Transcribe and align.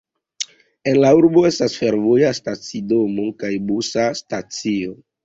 En 0.91 0.95
la 1.01 1.11
urbo 1.19 1.43
estas 1.49 1.75
fervoja 1.81 2.31
stacidomo 2.37 3.27
kaj 3.45 3.53
busa 3.69 4.07
stacio. 4.23 4.97